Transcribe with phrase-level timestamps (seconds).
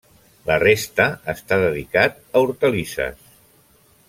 [0.45, 1.05] La resta
[1.35, 3.23] està dedicat a hortalisses.